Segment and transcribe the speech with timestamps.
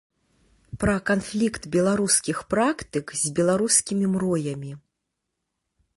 [0.83, 4.71] Пра канфлікт беларускіх практык з беларускімі мроямі.